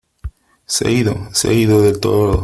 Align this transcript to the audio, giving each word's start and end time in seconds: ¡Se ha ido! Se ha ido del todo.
¡Se 0.65 0.87
ha 0.87 0.89
ido! 0.89 1.27
Se 1.31 1.49
ha 1.49 1.53
ido 1.53 1.79
del 1.83 1.99
todo. 1.99 2.39